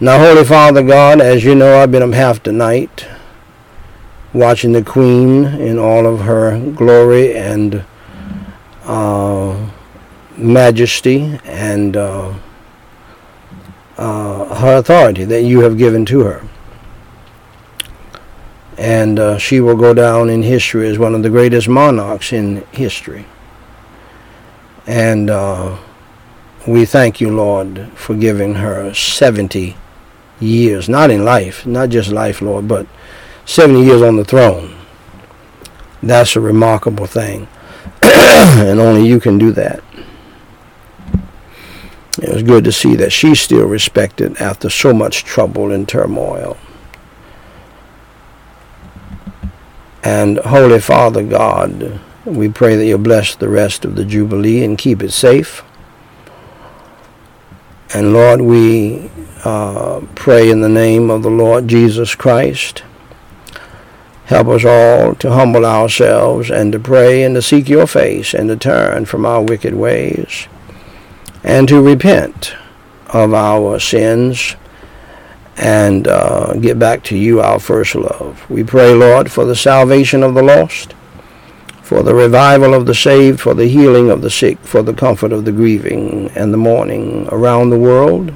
Now, 0.00 0.18
Holy 0.18 0.44
Father 0.44 0.82
God, 0.82 1.20
as 1.20 1.44
you 1.44 1.54
know, 1.54 1.78
I've 1.80 1.92
been 1.92 2.02
up 2.02 2.14
half 2.14 2.42
the 2.42 2.52
night 2.52 3.06
watching 4.32 4.72
the 4.72 4.82
Queen 4.82 5.44
in 5.44 5.78
all 5.78 6.06
of 6.06 6.20
her 6.20 6.58
glory 6.72 7.36
and 7.36 7.84
uh, 8.84 9.70
majesty 10.36 11.38
and 11.44 11.96
uh, 11.96 12.34
uh, 13.96 14.54
her 14.56 14.76
authority 14.76 15.24
that 15.24 15.42
you 15.42 15.60
have 15.60 15.78
given 15.78 16.04
to 16.06 16.20
her. 16.20 16.46
And 18.76 19.18
uh, 19.18 19.38
she 19.38 19.60
will 19.60 19.76
go 19.76 19.94
down 19.94 20.28
in 20.28 20.42
history 20.42 20.88
as 20.88 20.98
one 20.98 21.14
of 21.14 21.22
the 21.22 21.30
greatest 21.30 21.68
monarchs 21.68 22.32
in 22.32 22.64
history. 22.72 23.24
And 24.86 25.30
we 26.66 26.84
thank 26.84 27.20
you, 27.20 27.34
Lord, 27.34 27.90
for 27.94 28.14
giving 28.14 28.54
her 28.54 28.92
70 28.92 29.76
years, 30.40 30.88
not 30.88 31.10
in 31.10 31.24
life, 31.24 31.66
not 31.66 31.90
just 31.90 32.10
life, 32.10 32.42
Lord, 32.42 32.66
but 32.66 32.86
70 33.44 33.82
years 33.82 34.02
on 34.02 34.16
the 34.16 34.24
throne. 34.24 34.74
That's 36.02 36.36
a 36.36 36.40
remarkable 36.40 37.06
thing. 37.06 37.48
and 38.02 38.80
only 38.80 39.06
you 39.06 39.20
can 39.20 39.38
do 39.38 39.52
that. 39.52 39.82
It 42.22 42.32
was 42.32 42.42
good 42.42 42.64
to 42.64 42.72
see 42.72 42.94
that 42.96 43.12
she's 43.12 43.40
still 43.40 43.66
respected 43.66 44.36
after 44.40 44.70
so 44.70 44.92
much 44.92 45.24
trouble 45.24 45.72
and 45.72 45.88
turmoil. 45.88 46.56
And 50.04 50.38
Holy 50.38 50.80
Father 50.80 51.24
God, 51.24 52.00
we 52.24 52.48
pray 52.48 52.76
that 52.76 52.86
you 52.86 52.98
bless 52.98 53.34
the 53.34 53.48
rest 53.48 53.84
of 53.84 53.96
the 53.96 54.04
Jubilee 54.04 54.62
and 54.62 54.78
keep 54.78 55.02
it 55.02 55.12
safe. 55.12 55.64
And 57.94 58.12
Lord, 58.12 58.40
we 58.40 59.10
uh, 59.44 60.00
pray 60.14 60.50
in 60.50 60.60
the 60.60 60.68
name 60.68 61.10
of 61.10 61.22
the 61.22 61.30
Lord 61.30 61.68
Jesus 61.68 62.14
Christ. 62.14 62.82
Help 64.26 64.48
us 64.48 64.64
all 64.64 65.14
to 65.16 65.32
humble 65.32 65.66
ourselves 65.66 66.50
and 66.50 66.72
to 66.72 66.78
pray 66.78 67.22
and 67.22 67.34
to 67.34 67.42
seek 67.42 67.68
your 67.68 67.86
face 67.86 68.32
and 68.32 68.48
to 68.48 68.56
turn 68.56 69.04
from 69.04 69.26
our 69.26 69.42
wicked 69.42 69.74
ways 69.74 70.48
and 71.42 71.68
to 71.68 71.80
repent 71.80 72.54
of 73.08 73.34
our 73.34 73.78
sins 73.78 74.56
and 75.56 76.08
uh, 76.08 76.54
get 76.54 76.78
back 76.78 77.04
to 77.04 77.16
you, 77.16 77.40
our 77.40 77.60
first 77.60 77.94
love. 77.94 78.48
We 78.50 78.64
pray, 78.64 78.94
Lord, 78.94 79.30
for 79.30 79.44
the 79.44 79.54
salvation 79.54 80.22
of 80.22 80.34
the 80.34 80.42
lost, 80.42 80.94
for 81.82 82.02
the 82.02 82.14
revival 82.14 82.74
of 82.74 82.86
the 82.86 82.94
saved, 82.94 83.40
for 83.40 83.54
the 83.54 83.68
healing 83.68 84.10
of 84.10 84.22
the 84.22 84.30
sick, 84.30 84.58
for 84.60 84.82
the 84.82 84.94
comfort 84.94 85.32
of 85.32 85.44
the 85.44 85.52
grieving 85.52 86.30
and 86.34 86.52
the 86.52 86.58
mourning 86.58 87.28
around 87.30 87.70
the 87.70 87.78
world. 87.78 88.34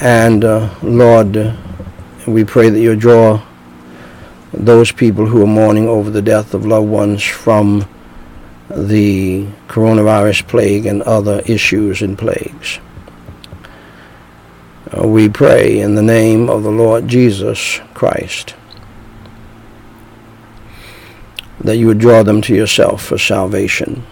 And 0.00 0.44
uh, 0.44 0.74
Lord, 0.82 1.56
we 2.26 2.44
pray 2.44 2.70
that 2.70 2.80
you 2.80 2.96
draw 2.96 3.42
those 4.56 4.90
people 4.90 5.26
who 5.26 5.42
are 5.42 5.46
mourning 5.46 5.88
over 5.88 6.10
the 6.10 6.22
death 6.22 6.54
of 6.54 6.66
loved 6.66 6.88
ones 6.88 7.22
from 7.22 7.86
the 8.70 9.46
coronavirus 9.68 10.46
plague 10.48 10.86
and 10.86 11.02
other 11.02 11.42
issues 11.46 12.02
and 12.02 12.18
plagues. 12.18 12.80
Uh, 14.96 15.06
we 15.06 15.28
pray 15.28 15.80
in 15.80 15.94
the 15.94 16.02
name 16.02 16.48
of 16.48 16.62
the 16.62 16.70
Lord 16.70 17.06
Jesus 17.06 17.80
Christ 17.94 18.54
that 21.60 21.76
you 21.76 21.86
would 21.86 21.98
draw 21.98 22.22
them 22.22 22.40
to 22.42 22.54
yourself 22.54 23.04
for 23.04 23.18
salvation. 23.18 24.04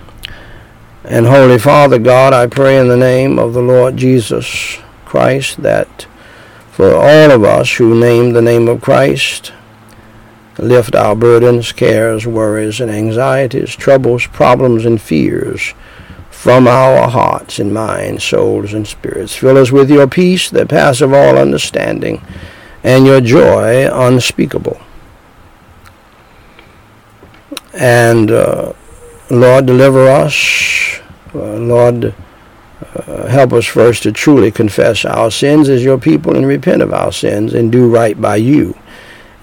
And 1.05 1.27
Holy 1.27 1.59
Father 1.59 1.99
God, 1.99 2.33
I 2.33 2.47
pray 2.47 2.79
in 2.79 2.89
the 2.89 2.97
name 2.97 3.39
of 3.39 3.53
the 3.53 3.63
Lord 3.63 3.97
Jesus 3.97 4.79
Christ 5.05 5.63
that 5.63 6.07
for 6.73 6.93
all 6.93 7.31
of 7.31 7.45
us 7.45 7.75
who 7.75 7.99
name 7.99 8.33
the 8.33 8.43
name 8.43 8.67
of 8.67 8.81
Christ, 8.81 9.53
lift 10.58 10.94
our 10.94 11.16
burdens, 11.16 11.73
cares, 11.73 12.26
worries, 12.26 12.80
and 12.80 12.90
anxieties, 12.90 13.75
troubles, 13.75 14.26
problems, 14.26 14.84
and 14.84 15.00
fears 15.00 15.75
from 16.30 16.68
our 16.68 17.08
hearts 17.08 17.58
and 17.58 17.73
minds, 17.73 18.23
souls, 18.23 18.75
and 18.75 18.87
spirits. 18.87 19.34
Fill 19.34 19.56
us 19.56 19.73
with 19.73 19.90
your 19.90 20.06
peace 20.06 20.50
that 20.50 20.68
passeth 20.68 21.12
all 21.12 21.38
understanding, 21.38 22.23
and 22.82 23.06
your 23.06 23.20
joy 23.20 23.88
unspeakable. 23.90 24.80
And 27.73 28.30
uh, 28.30 28.73
Lord, 29.30 29.66
deliver 29.66 30.06
us. 30.06 31.00
Uh, 31.34 31.56
Lord, 31.56 32.14
uh, 32.94 33.26
help 33.26 33.52
us 33.52 33.66
first 33.66 34.04
to 34.04 34.12
truly 34.12 34.52
confess 34.52 35.04
our 35.04 35.30
sins 35.30 35.68
as 35.68 35.82
your 35.82 35.99
people 35.99 36.37
and 36.37 36.46
repent 36.46 36.82
of 36.82 36.92
our 36.92 37.11
sins 37.11 37.54
and 37.54 37.73
do 37.73 37.90
right 37.90 38.20
by 38.20 38.37
you 38.37 38.76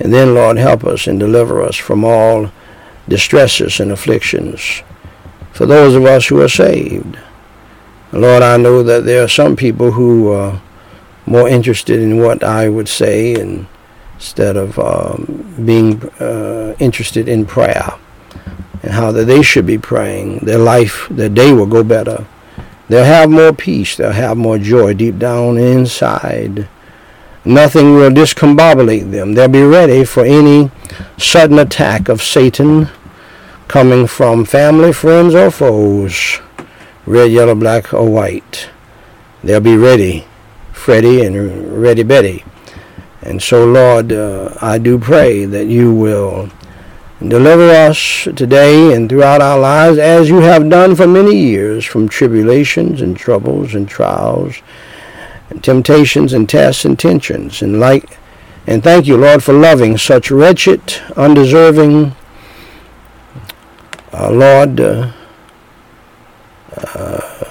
and 0.02 0.12
then, 0.12 0.34
Lord, 0.34 0.58
help 0.58 0.84
us 0.84 1.06
and 1.06 1.20
deliver 1.20 1.62
us 1.62 1.76
from 1.76 2.04
all 2.04 2.52
distresses 3.08 3.80
and 3.80 3.92
afflictions. 3.92 4.82
For 5.54 5.68
those 5.68 5.96
of 5.96 6.06
us 6.06 6.28
who 6.28 6.42
are 6.42 6.50
saved, 6.50 7.20
Lord, 8.12 8.42
I 8.42 8.58
know 8.58 8.82
that 8.82 9.06
there 9.06 9.24
are 9.24 9.28
some 9.28 9.56
people 9.56 9.92
who 9.92 10.32
are 10.32 10.62
more 11.28 11.48
interested 11.48 12.00
in 12.00 12.18
what 12.18 12.44
I 12.44 12.68
would 12.68 12.90
say 12.90 13.36
and 13.36 13.68
instead 14.16 14.58
of 14.58 14.78
um, 14.80 15.64
being 15.66 16.02
uh, 16.20 16.76
interested 16.80 17.28
in 17.28 17.46
prayer 17.46 17.94
and 18.82 18.92
how 18.92 19.12
that 19.12 19.26
they 19.26 19.42
should 19.44 19.68
be 19.68 19.78
praying. 19.78 20.40
Their 20.40 20.58
life, 20.58 21.08
their 21.12 21.30
day 21.30 21.54
will 21.54 21.68
go 21.68 21.84
better. 21.84 22.26
They'll 22.90 23.06
have 23.06 23.30
more 23.30 23.54
peace. 23.54 23.96
They'll 23.96 24.12
have 24.12 24.38
more 24.38 24.58
joy 24.58 24.94
deep 24.94 25.18
down 25.20 25.58
inside. 25.58 26.68
Nothing 27.44 27.96
will 27.96 28.12
discombobulate 28.12 29.10
them. 29.10 29.34
They'll 29.34 29.48
be 29.48 29.64
ready 29.64 30.06
for 30.06 30.24
any 30.24 30.70
sudden 31.18 31.58
attack 31.58 32.08
of 32.08 32.22
Satan 32.22 32.90
coming 33.68 34.06
from 34.06 34.46
family, 34.46 34.94
friends, 34.94 35.34
or 35.34 35.50
foes, 35.50 36.40
red, 37.06 37.32
yellow, 37.32 37.56
black, 37.56 37.94
or 37.94 38.08
white. 38.08 38.70
They'll 39.44 39.60
be 39.60 39.76
ready, 39.76 40.28
Freddie 40.72 41.26
and 41.26 41.82
Ready 41.82 42.04
Betty. 42.04 42.44
And 43.24 43.42
so, 43.42 43.66
Lord, 43.66 44.12
uh, 44.12 44.54
I 44.62 44.78
do 44.78 45.00
pray 45.00 45.46
that 45.46 45.66
you 45.66 45.94
will 45.94 46.50
deliver 47.28 47.70
us 47.70 48.28
today 48.36 48.94
and 48.94 49.10
throughout 49.10 49.42
our 49.42 49.58
lives 49.58 49.98
as 49.98 50.30
you 50.30 50.42
have 50.42 50.70
done 50.70 50.96
for 50.96 51.08
many 51.08 51.38
years 51.38 51.86
from 51.86 52.10
tribulations 52.10 53.02
and 53.02 53.16
troubles 53.18 53.74
and 53.74 53.88
trials 53.88 54.62
temptations 55.60 56.34
and 56.34 56.48
tests 56.50 56.86
and 56.86 56.98
tensions 56.98 57.62
and 57.62 57.80
like 57.80 58.18
and 58.68 58.84
thank 58.84 59.06
you 59.06 59.18
lord 59.18 59.44
for 59.44 59.54
loving 59.54 59.98
such 59.98 60.32
wretched 60.32 60.82
undeserving 61.16 62.16
uh, 64.14 64.30
lord 64.32 64.80
uh, 64.80 65.12
uh, 66.78 67.42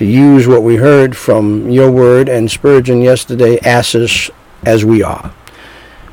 to 0.00 0.06
use 0.06 0.48
what 0.48 0.62
we 0.62 0.76
heard 0.76 1.14
from 1.14 1.68
your 1.68 1.90
word 1.90 2.26
and 2.26 2.50
spurgeon 2.50 3.02
yesterday 3.02 3.58
asses 3.60 4.30
as 4.64 4.82
we 4.82 5.02
are. 5.02 5.30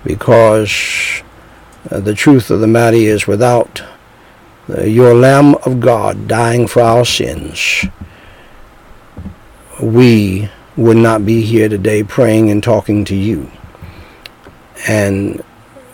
Because 0.04 1.24
uh, 1.90 2.02
the 2.02 2.14
truth 2.14 2.52
of 2.52 2.60
the 2.60 2.68
matter 2.68 2.98
is 2.98 3.28
without 3.28 3.82
uh, 4.68 4.82
your 4.82 5.14
lamb 5.14 5.56
of 5.66 5.80
god 5.80 6.28
dying 6.28 6.68
for 6.68 6.82
our 6.82 7.06
sins 7.06 7.86
we 9.82 10.50
would 10.76 10.98
not 10.98 11.26
be 11.26 11.42
here 11.42 11.70
today 11.70 12.04
praying 12.04 12.50
and 12.50 12.64
talking 12.64 13.04
to 13.06 13.16
you. 13.16 13.50
And 14.88 15.44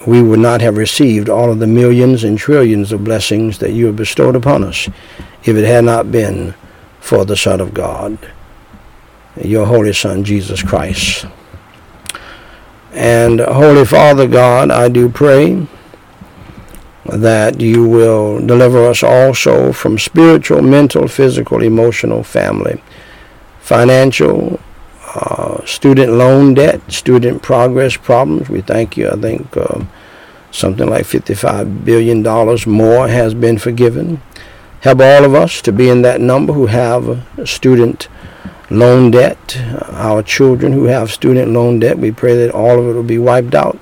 we 0.06 0.22
would 0.22 0.40
not 0.40 0.62
have 0.62 0.78
received 0.78 1.30
all 1.30 1.52
of 1.52 1.60
the 1.60 1.68
millions 1.68 2.24
and 2.24 2.38
trillions 2.38 2.92
of 2.92 3.04
blessings 3.04 3.60
that 3.60 3.72
you 3.72 3.86
have 3.88 3.96
bestowed 3.96 4.36
upon 4.36 4.64
us 4.64 4.90
if 5.44 5.56
it 5.56 5.66
had 5.66 5.86
not 5.86 6.12
been 6.12 6.54
for 7.00 7.26
the 7.26 7.38
Son 7.38 7.62
of 7.62 7.74
God, 7.74 8.18
your 9.42 9.66
Holy 9.66 9.94
Son, 9.94 10.24
Jesus 10.24 10.62
Christ. 10.62 11.26
And 12.92 13.40
Holy 13.40 13.86
Father 13.86 14.28
God, 14.28 14.72
I 14.72 14.90
do 14.90 15.10
pray 15.10 15.66
that 17.06 17.60
you 17.60 17.88
will 17.88 18.46
deliver 18.46 18.86
us 18.88 19.04
also 19.04 19.74
from 19.74 19.98
spiritual, 19.98 20.62
mental, 20.62 21.08
physical, 21.08 21.62
emotional, 21.62 22.24
family, 22.24 22.82
financial, 23.64 24.60
uh, 25.16 25.66
student 25.66 26.12
loan 26.12 26.54
debt, 26.54 26.82
student 26.92 27.42
progress 27.42 27.96
problems. 27.96 28.50
We 28.50 28.60
thank 28.60 28.98
you. 28.98 29.10
I 29.10 29.16
think 29.16 29.56
uh, 29.56 29.86
something 30.52 30.90
like 30.90 31.06
$55 31.06 31.86
billion 31.86 32.22
more 32.70 33.08
has 33.08 33.34
been 33.34 33.58
forgiven. 33.58 34.22
Help 34.82 35.00
all 35.00 35.24
of 35.24 35.34
us 35.34 35.62
to 35.62 35.72
be 35.72 35.88
in 35.88 36.02
that 36.02 36.20
number 36.20 36.52
who 36.52 36.66
have 36.66 37.26
student 37.46 38.10
loan 38.70 39.12
debt. 39.12 39.58
Our 39.92 40.22
children 40.24 40.74
who 40.74 40.84
have 40.86 41.10
student 41.10 41.54
loan 41.54 41.80
debt, 41.80 41.98
we 41.98 42.12
pray 42.12 42.36
that 42.36 42.54
all 42.54 42.78
of 42.78 42.86
it 42.90 42.94
will 42.94 43.02
be 43.02 43.18
wiped 43.18 43.56
out 43.56 43.80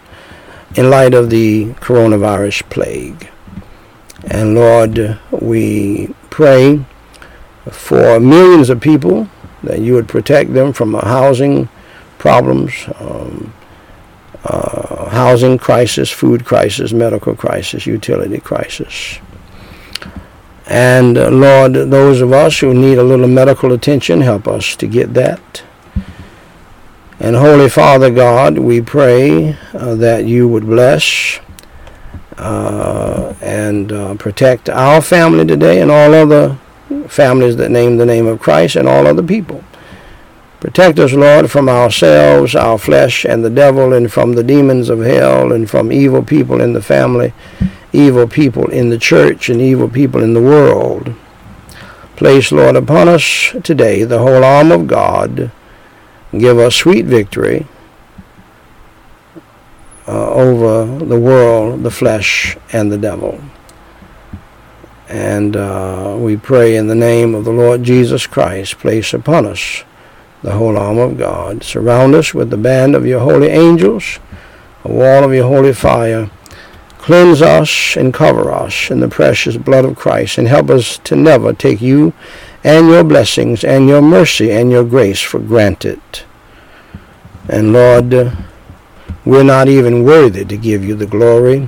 in 0.75 0.91
light 0.91 1.15
of 1.15 1.31
the 1.31 1.73
coronavirus 1.81 2.69
plague. 2.69 3.29
And 4.29 4.53
Lord, 4.53 5.19
we 5.31 6.13
pray 6.29 6.85
for 7.71 8.19
millions 8.19 8.69
of 8.69 8.79
people 8.79 9.27
that 9.63 9.80
you 9.80 9.93
would 9.93 10.08
protect 10.08 10.54
them 10.54 10.74
from 10.74 10.93
housing 10.93 11.69
problems, 12.17 12.74
um, 13.00 13.54
uh, 14.43 15.10
housing 15.10 15.58
crisis, 15.58 16.10
food 16.10 16.45
crisis, 16.45 16.93
medical 16.93 17.36
crisis, 17.36 17.86
utility 17.86 18.39
crisis. 18.39 19.19
And 20.67 21.17
uh, 21.17 21.30
Lord, 21.30 21.74
those 21.74 22.21
of 22.21 22.32
us 22.32 22.60
who 22.60 22.74
need 22.74 22.97
a 22.97 23.04
little 23.04 23.28
medical 23.28 23.74
attention, 23.74 24.21
help 24.21 24.47
us 24.47 24.76
to 24.78 24.88
get 24.88 25.13
that. 25.15 25.63
And 27.19 27.36
Holy 27.36 27.69
Father 27.69 28.10
God, 28.10 28.58
we 28.58 28.82
pray 28.82 29.58
uh, 29.74 29.95
that 29.95 30.26
you 30.26 30.47
would 30.47 30.65
bless 30.65 31.39
uh, 32.38 33.36
and 33.41 33.91
uh, 33.91 34.15
protect 34.15 34.69
our 34.69 35.02
family 35.02 35.45
today 35.45 35.82
and 35.82 35.91
all 35.91 36.13
other 36.13 36.58
families 37.08 37.56
that 37.58 37.71
name 37.71 37.97
the 37.97 38.06
name 38.06 38.27
of 38.27 38.39
Christ 38.39 38.75
and 38.75 38.88
all 38.88 39.08
other 39.08 39.23
people. 39.23 39.63
Protect 40.62 40.99
us, 40.99 41.13
Lord, 41.13 41.49
from 41.49 41.67
ourselves, 41.67 42.54
our 42.56 42.77
flesh, 42.77 43.25
and 43.25 43.43
the 43.43 43.49
devil, 43.49 43.93
and 43.93 44.12
from 44.12 44.34
the 44.34 44.43
demons 44.43 44.89
of 44.89 44.99
hell, 44.99 45.51
and 45.51 45.67
from 45.67 45.91
evil 45.91 46.21
people 46.21 46.62
in 46.62 46.73
the 46.73 46.84
family, 46.84 47.34
evil 47.91 48.27
people 48.27 48.69
in 48.69 48.89
the 48.89 48.99
church, 48.99 49.49
and 49.49 49.60
evil 49.60 49.89
people 49.89 50.21
in 50.21 50.36
the 50.36 50.41
world. 50.41 51.15
Place, 52.15 52.51
Lord, 52.51 52.75
upon 52.75 53.10
us 53.10 53.56
today 53.63 54.04
the 54.04 54.19
whole 54.19 54.43
arm 54.43 54.71
of 54.71 54.86
God. 54.86 55.49
Give 56.38 56.60
us 56.60 56.75
sweet 56.75 57.06
victory 57.06 57.65
uh, 60.08 60.30
over 60.32 60.86
the 61.04 61.19
world, 61.19 61.82
the 61.82 61.89
flesh, 61.89 62.56
and 62.71 62.91
the 62.91 62.99
devil. 62.99 63.41
And 65.12 65.58
uh, 65.58 66.15
we 66.17 66.38
pray 66.38 66.78
in 66.78 66.88
the 66.88 66.95
name 66.95 67.36
of 67.36 67.43
the 67.43 67.52
Lord 67.52 67.84
Jesus 67.84 68.26
Christ, 68.26 68.78
place 68.78 69.13
upon 69.13 69.45
us 69.45 69.84
the 70.41 70.54
whole 70.54 70.78
armor 70.78 71.02
of 71.02 71.17
God. 71.17 71.65
Surround 71.65 72.15
us 72.15 72.34
with 72.34 72.50
the 72.50 72.56
band 72.56 72.95
of 72.95 73.06
your 73.06 73.19
holy 73.19 73.50
angels, 73.50 74.19
a 74.86 74.91
wall 74.91 75.26
of 75.26 75.34
your 75.34 75.50
holy 75.50 75.74
fire. 75.74 76.32
Cleanse 76.97 77.41
us 77.41 77.97
and 77.97 78.13
cover 78.13 78.54
us 78.54 78.89
in 78.89 79.02
the 79.02 79.10
precious 79.10 79.58
blood 79.58 79.84
of 79.84 79.97
Christ, 79.97 80.38
and 80.38 80.47
help 80.47 80.69
us 80.69 80.97
to 81.00 81.17
never 81.17 81.52
take 81.52 81.82
you 81.82 82.13
and 82.63 82.88
your 82.88 83.04
blessings 83.04 83.65
and 83.65 83.89
your 83.89 84.02
mercy 84.02 84.50
and 84.50 84.71
your 84.71 84.86
grace 84.86 85.19
for 85.19 85.39
granted. 85.39 86.00
And 87.50 87.74
Lord, 87.74 88.13
we're 89.26 89.43
not 89.43 89.67
even 89.67 90.06
worthy 90.06 90.45
to 90.45 90.56
give 90.56 90.86
you 90.86 90.95
the 90.95 91.06
glory. 91.06 91.67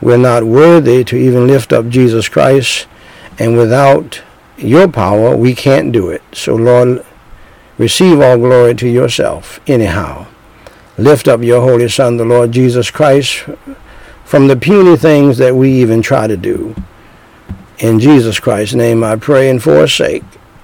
We're 0.00 0.16
not 0.16 0.44
worthy 0.44 1.04
to 1.04 1.16
even 1.16 1.46
lift 1.46 1.72
up 1.72 1.88
Jesus 1.88 2.28
Christ. 2.28 2.86
And 3.38 3.56
without 3.56 4.22
your 4.56 4.88
power, 4.88 5.36
we 5.36 5.54
can't 5.54 5.92
do 5.92 6.10
it. 6.10 6.22
So, 6.32 6.54
Lord, 6.54 7.04
receive 7.78 8.20
all 8.20 8.38
glory 8.38 8.74
to 8.76 8.88
yourself 8.88 9.60
anyhow. 9.66 10.26
Lift 10.96 11.26
up 11.26 11.42
your 11.42 11.60
Holy 11.60 11.88
Son, 11.88 12.16
the 12.16 12.24
Lord 12.24 12.52
Jesus 12.52 12.90
Christ, 12.90 13.44
from 14.24 14.46
the 14.46 14.56
puny 14.56 14.96
things 14.96 15.38
that 15.38 15.56
we 15.56 15.72
even 15.72 16.02
try 16.02 16.26
to 16.26 16.36
do. 16.36 16.74
In 17.78 17.98
Jesus 17.98 18.38
Christ's 18.38 18.74
name 18.74 19.02
I 19.02 19.16
pray 19.16 19.50
and 19.50 19.60
forsake. 19.60 20.22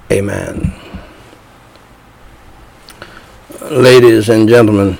Amen. 0.09 0.73
Ladies 3.69 4.29
and 4.29 4.47
gentlemen, 4.47 4.97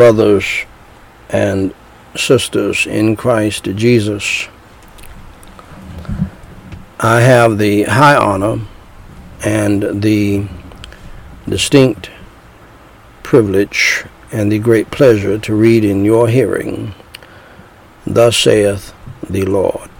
brothers 0.00 0.64
and 1.28 1.74
sisters 2.16 2.86
in 2.86 3.14
Christ 3.14 3.64
Jesus, 3.64 4.48
I 6.98 7.20
have 7.20 7.58
the 7.58 7.82
high 7.82 8.16
honor 8.16 8.62
and 9.44 10.02
the 10.02 10.48
distinct 11.46 12.08
privilege 13.22 14.06
and 14.32 14.50
the 14.50 14.58
great 14.58 14.90
pleasure 14.90 15.36
to 15.38 15.54
read 15.54 15.84
in 15.84 16.02
your 16.06 16.28
hearing, 16.28 16.94
Thus 18.06 18.38
saith 18.38 18.94
the 19.28 19.44
Lord. 19.44 19.90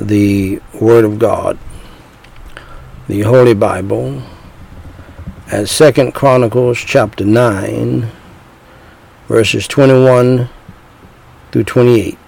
The 0.00 0.60
Word 0.80 1.04
of 1.04 1.18
God, 1.18 1.58
the 3.08 3.22
Holy 3.22 3.54
Bible, 3.54 4.22
at 5.50 5.66
Second 5.66 6.12
Chronicles 6.12 6.78
chapter 6.78 7.24
9, 7.24 8.06
verses 9.28 9.66
21 9.66 10.48
through 11.50 11.64
28. 11.64 12.18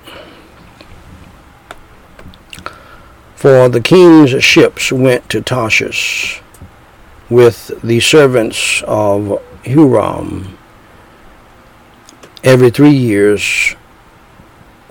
For 3.35 3.69
the 3.69 3.83
king's 3.83 4.43
ships 4.43 4.91
went 4.91 5.29
to 5.29 5.43
Tarshish 5.43 6.41
with 7.29 7.71
the 7.83 8.01
servants 8.01 8.83
of 8.87 9.43
Huram 9.65 10.57
every 12.43 12.71
three 12.71 12.91
years 12.91 13.75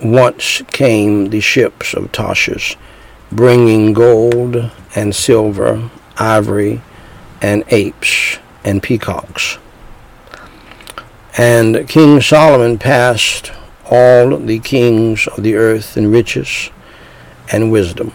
once 0.00 0.62
came 0.68 1.30
the 1.30 1.40
ships 1.40 1.94
of 1.94 2.12
Tarshish, 2.12 2.76
bringing 3.32 3.92
gold 3.92 4.70
and 4.94 5.14
silver, 5.16 5.90
ivory, 6.16 6.80
and 7.40 7.64
apes 7.68 8.38
and 8.64 8.82
peacocks. 8.82 9.58
And 11.36 11.88
King 11.88 12.20
Solomon 12.20 12.78
passed 12.78 13.52
all 13.90 14.36
the 14.36 14.58
kings 14.58 15.26
of 15.26 15.42
the 15.42 15.54
earth 15.54 15.96
in 15.96 16.10
riches 16.10 16.70
and 17.52 17.72
wisdom. 17.72 18.12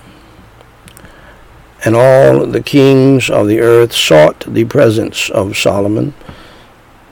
And 1.84 1.96
all 1.96 2.46
the 2.46 2.64
kings 2.64 3.30
of 3.30 3.48
the 3.48 3.60
earth 3.60 3.94
sought 3.94 4.42
the 4.48 4.66
presence 4.66 5.30
of 5.30 5.58
Solomon 5.58 6.14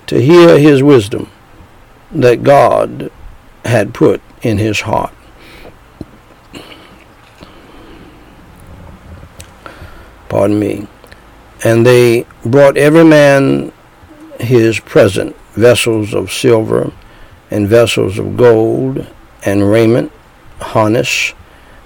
to 0.08 0.22
hear 0.22 0.58
his 0.58 0.82
wisdom 0.82 1.30
that 2.12 2.44
God 2.44 3.12
had 3.66 3.94
put 3.94 4.22
in 4.42 4.58
his 4.58 4.82
heart. 4.82 5.14
Pardon 10.30 10.60
me. 10.60 10.88
And 11.64 11.86
they 11.86 12.26
brought 12.46 12.78
every 12.78 13.06
man 13.06 13.72
his 14.40 14.80
present, 14.80 15.36
vessels 15.54 16.14
of 16.14 16.32
silver, 16.32 16.92
and 17.50 17.68
vessels 17.68 18.20
of 18.20 18.36
gold, 18.36 19.08
and 19.46 19.72
raiment, 19.72 20.12
harness, 20.60 21.34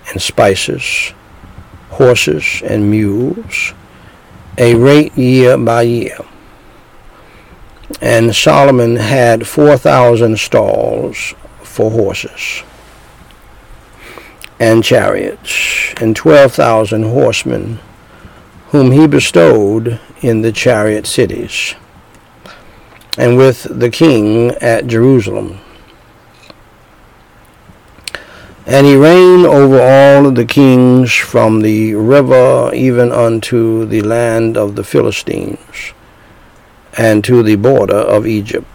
and 0.09 0.21
spices, 0.21 1.13
horses 1.89 2.61
and 2.63 2.89
mules, 2.89 3.73
a 4.57 4.75
rate 4.75 5.15
year 5.17 5.57
by 5.57 5.83
year. 5.83 6.17
And 8.01 8.35
Solomon 8.35 8.95
had 8.95 9.47
four 9.47 9.77
thousand 9.77 10.39
stalls 10.39 11.33
for 11.61 11.91
horses, 11.91 12.63
and 14.59 14.83
chariots, 14.83 15.93
and 15.97 16.15
twelve 16.15 16.53
thousand 16.53 17.03
horsemen, 17.03 17.79
whom 18.69 18.91
he 18.91 19.07
bestowed 19.07 19.99
in 20.21 20.41
the 20.41 20.51
chariot 20.51 21.07
cities, 21.07 21.75
and 23.17 23.37
with 23.37 23.63
the 23.79 23.89
king 23.89 24.51
at 24.61 24.87
Jerusalem. 24.87 25.59
And 28.65 28.85
he 28.85 28.97
reigned 28.97 29.45
over 29.45 29.79
all 29.79 30.31
the 30.31 30.43
kings 30.45 31.13
from 31.13 31.61
the 31.61 31.95
river 31.95 32.69
even 32.73 33.13
unto 33.13 33.85
the 33.85 34.01
land 34.01 34.57
of 34.57 34.75
the 34.75 34.83
Philistines, 34.83 35.93
and 36.97 37.23
to 37.23 37.43
the 37.43 37.55
border 37.55 37.95
of 37.95 38.27
Egypt. 38.27 38.67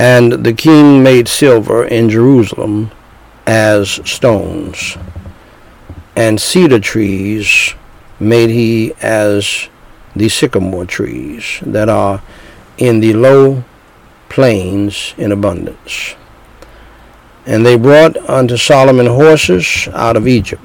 And 0.00 0.44
the 0.44 0.52
king 0.52 1.04
made 1.04 1.28
silver 1.28 1.84
in 1.84 2.10
Jerusalem 2.10 2.90
as 3.46 4.00
stones, 4.04 4.98
and 6.16 6.40
cedar 6.40 6.80
trees 6.80 7.74
made 8.20 8.50
he 8.50 8.92
as 9.00 9.68
the 10.14 10.28
sycamore 10.28 10.84
trees 10.84 11.60
that 11.62 11.88
are 11.88 12.22
in 12.76 13.00
the 13.00 13.12
low 13.12 13.64
plains 14.28 15.14
in 15.16 15.32
abundance. 15.32 16.14
And 17.46 17.64
they 17.64 17.76
brought 17.76 18.16
unto 18.28 18.56
Solomon 18.56 19.06
horses 19.06 19.88
out 19.92 20.16
of 20.16 20.28
Egypt 20.28 20.62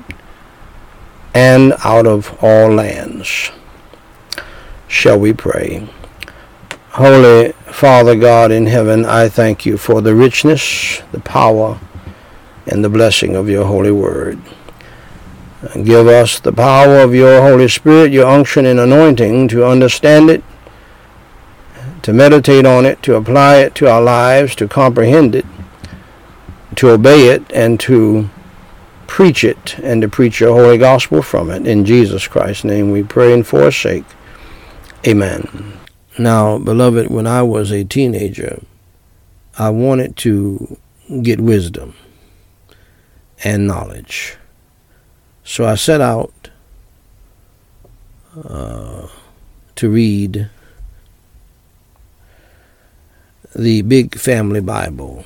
and 1.33 1.73
out 1.83 2.05
of 2.05 2.37
all 2.43 2.69
lands. 2.69 3.51
Shall 4.87 5.19
we 5.19 5.33
pray? 5.33 5.87
Holy 6.91 7.53
Father 7.71 8.15
God 8.15 8.51
in 8.51 8.67
heaven, 8.67 9.05
I 9.05 9.29
thank 9.29 9.65
you 9.65 9.77
for 9.77 10.01
the 10.01 10.13
richness, 10.13 11.01
the 11.11 11.19
power, 11.21 11.79
and 12.67 12.83
the 12.83 12.89
blessing 12.89 13.35
of 13.35 13.49
your 13.49 13.65
holy 13.65 13.91
word. 13.91 14.39
Give 15.71 16.08
us 16.08 16.41
the 16.41 16.52
power 16.52 16.99
of 16.99 17.15
your 17.15 17.41
Holy 17.41 17.69
Spirit, 17.69 18.12
your 18.12 18.28
unction 18.28 18.65
and 18.65 18.80
anointing 18.80 19.47
to 19.47 19.65
understand 19.65 20.30
it, 20.30 20.43
to 22.02 22.12
meditate 22.12 22.65
on 22.65 22.86
it, 22.86 23.02
to 23.04 23.15
apply 23.15 23.58
it 23.60 23.73
to 23.76 23.89
our 23.89 24.02
lives, 24.02 24.56
to 24.58 24.67
comprehend 24.67 25.36
it, 25.36 25.45
to 26.76 26.89
obey 26.89 27.30
it, 27.30 27.49
and 27.54 27.80
to 27.80 28.30
preach 29.08 29.45
it, 29.45 29.80
and 29.80 30.02
to 30.02 30.10
preach 30.10 30.41
your 30.41 30.54
holy 30.54 30.78
gospel 30.78 31.21
from 31.21 31.49
it. 31.49 31.65
In 31.65 31.86
Jesus 31.86 32.28
Christ's 32.28 32.65
name 32.65 32.91
we 32.91 33.02
pray 33.02 33.34
and 33.34 33.47
forsake. 33.47 34.06
Amen. 35.08 35.80
Now, 36.19 36.58
beloved, 36.58 37.10
when 37.10 37.26
I 37.26 37.41
was 37.41 37.71
a 37.71 37.86
teenager, 37.86 38.62
I 39.58 39.69
wanted 39.69 40.17
to 40.17 40.78
get 41.21 41.39
wisdom 41.39 41.95
and 43.45 43.65
knowledge. 43.65 44.38
So 45.43 45.65
I 45.65 45.75
set 45.75 45.99
out 45.99 46.49
uh, 48.36 49.08
to 49.75 49.89
read 49.89 50.49
the 53.56 53.82
Big 53.84 54.17
Family 54.17 54.62
Bible 54.62 55.25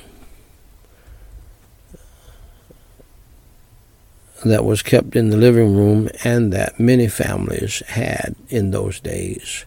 that 4.44 4.64
was 4.64 4.82
kept 4.82 5.16
in 5.16 5.30
the 5.30 5.36
living 5.36 5.74
room 5.76 6.08
and 6.24 6.52
that 6.52 6.78
many 6.78 7.08
families 7.08 7.82
had 7.88 8.34
in 8.48 8.70
those 8.70 9.00
days. 9.00 9.64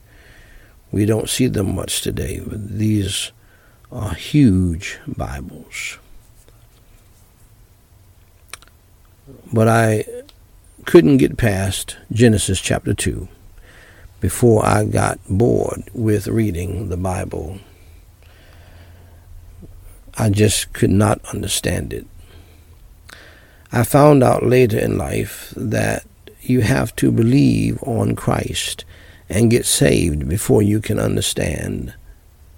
We 0.92 1.06
don't 1.06 1.30
see 1.30 1.48
them 1.48 1.76
much 1.76 2.02
today, 2.02 2.42
but 2.46 2.78
these 2.78 3.32
are 3.92 4.14
huge 4.14 5.00
Bibles. 5.08 5.98
But 9.54 9.68
I 9.68 10.06
couldn't 10.86 11.18
get 11.18 11.38
past 11.38 11.98
Genesis 12.12 12.60
chapter 12.60 12.94
2 12.94 13.28
before 14.20 14.66
I 14.66 14.86
got 14.86 15.20
bored 15.28 15.90
with 15.94 16.28
reading 16.28 16.90
the 16.90 16.98
Bible. 16.98 17.60
I 20.18 20.30
just 20.30 20.74
could 20.74 20.90
not 20.90 21.24
understand 21.34 21.94
it. 21.94 22.06
I 23.72 23.84
found 23.84 24.24
out 24.24 24.46
later 24.46 24.78
in 24.78 24.98
life 24.98 25.54
that 25.56 26.06
you 26.42 26.62
have 26.62 26.96
to 26.98 27.12
believe 27.12 27.82
on 27.84 28.16
Christ 28.16 28.84
and 29.30 29.50
get 29.50 29.66
saved 29.66 30.28
before 30.28 30.62
you 30.62 30.82
can 30.82 31.00
understand 31.00 31.94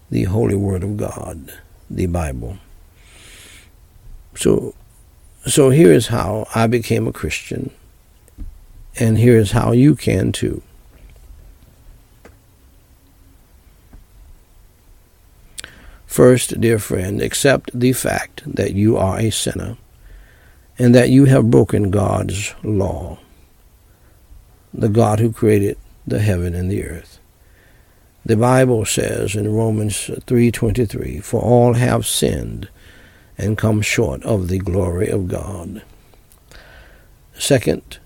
the 0.09 0.23
holy 0.23 0.55
word 0.55 0.83
of 0.83 0.97
God, 0.97 1.53
the 1.89 2.07
Bible. 2.07 2.57
So 4.36 4.73
so 5.45 5.69
here 5.69 5.91
is 5.91 6.07
how 6.07 6.47
I 6.55 6.67
became 6.67 7.05
a 7.05 7.12
Christian 7.12 7.69
and 8.99 9.17
here 9.17 9.38
is 9.38 9.51
how 9.51 9.71
you 9.71 9.95
can 9.95 10.32
too. 10.32 10.62
First, 16.06 16.62
dear 16.62 16.77
friend, 16.77 17.21
accept 17.21 17.71
the 17.73 17.91
fact 17.93 18.43
that 18.45 18.75
you 18.75 18.97
are 18.97 19.19
a 19.19 19.32
sinner 19.32 19.77
and 20.77 20.93
that 20.93 21.10
you 21.10 21.25
have 21.25 21.49
broken 21.49 21.89
God's 21.89 22.53
law, 22.63 23.17
the 24.71 24.89
God 24.89 25.19
who 25.19 25.32
created 25.32 25.77
the 26.06 26.19
heaven 26.19 26.53
and 26.53 26.69
the 26.69 26.86
earth. 26.86 27.19
The 28.25 28.38
Bible 28.38 28.86
says 28.86 29.36
in 29.36 29.51
Romans 29.51 30.10
3:23, 30.27 31.19
"For 31.19 31.41
all 31.41 31.73
have 31.73 32.06
sinned 32.06 32.69
and 33.38 33.58
come 33.58 33.82
short 33.82 34.23
of 34.23 34.47
the 34.47 34.60
glory 34.60 35.10
of 35.10 35.27
God." 35.27 35.82
Second, 37.38 37.97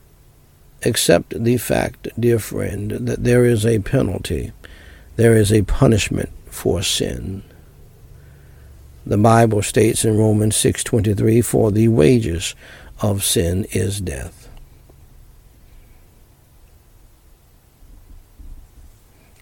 accept 0.88 1.44
the 1.44 1.58
fact, 1.58 2.08
dear 2.20 2.40
friend, 2.40 2.92
that 2.92 3.24
there 3.24 3.46
is 3.46 3.66
a 3.66 3.80
penalty, 3.80 4.52
there 5.16 5.36
is 5.36 5.52
a 5.52 5.62
punishment 5.64 6.30
for 6.50 6.82
sin. 6.82 7.44
The 9.06 9.18
Bible 9.18 9.62
states 9.62 10.04
in 10.04 10.18
Romans 10.18 10.56
6:23, 10.56 11.42
"For 11.42 11.72
the 11.72 11.88
wages 11.88 12.56
of 13.02 13.24
sin 13.24 13.66
is 13.72 14.02
death." 14.02 14.48